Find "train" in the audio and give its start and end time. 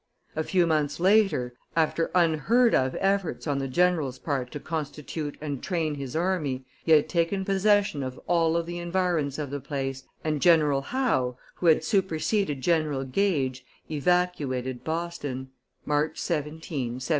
5.61-5.93